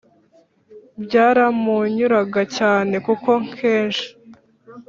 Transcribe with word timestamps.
byaramunyuraga 1.03 2.41
cyane 2.57 2.95
kuko 3.05 3.31
kenshi 3.57 4.07